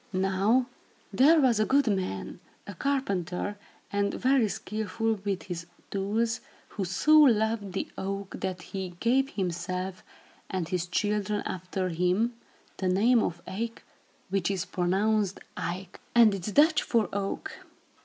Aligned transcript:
Now 0.13 0.65
there 1.13 1.39
was 1.39 1.59
a 1.59 1.65
good 1.67 1.85
man, 1.85 2.39
a 2.65 2.73
carpenter 2.73 3.59
and 3.91 4.15
very 4.15 4.47
skilful 4.47 5.19
with 5.23 5.43
his 5.43 5.67
tools, 5.91 6.41
who 6.69 6.85
so 6.85 7.19
loved 7.19 7.73
the 7.73 7.87
oak 7.99 8.39
that 8.39 8.63
he 8.73 8.95
gave 8.99 9.29
himself, 9.29 10.01
and 10.49 10.67
his 10.67 10.87
children 10.87 11.41
after 11.45 11.89
him, 11.89 12.33
the 12.77 12.87
name 12.87 13.21
of 13.21 13.43
Eyck, 13.45 13.83
which 14.29 14.49
is 14.49 14.65
pronounced 14.65 15.39
Ike, 15.55 15.99
and 16.15 16.33
is 16.33 16.51
Dutch 16.51 16.81
for 16.81 17.07
oak. 17.13 17.51